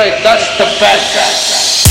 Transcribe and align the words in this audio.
say 0.00 0.22
that's 0.22 0.48
the 0.56 0.64
best. 0.80 1.89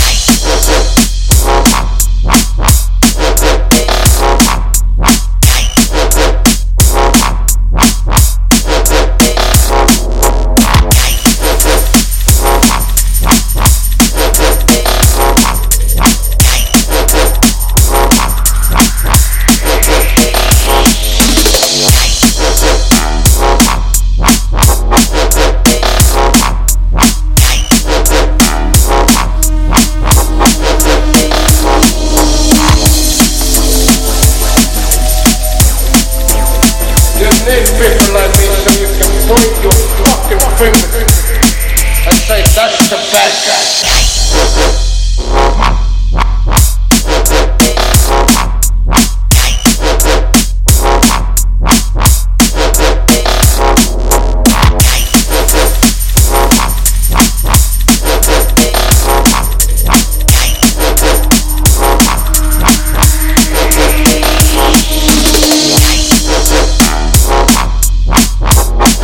these 37.45 37.72
people 37.72 38.14
like 38.14 38.32
me 38.36 38.48
you 38.80 38.90
can 39.00 39.12
fucking 40.04 40.40
privilege. 40.58 41.14
I 42.06 42.14
say 42.28 42.42
that's 42.56 42.90
the 42.90 42.98
bad 43.12 43.34
guy. 43.45 43.89